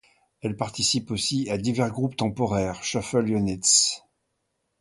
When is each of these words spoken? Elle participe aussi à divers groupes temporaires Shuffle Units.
Elle 0.41 0.55
participe 0.57 1.11
aussi 1.11 1.47
à 1.51 1.59
divers 1.59 1.91
groupes 1.91 2.15
temporaires 2.17 2.83
Shuffle 2.83 3.29
Units. 3.29 4.01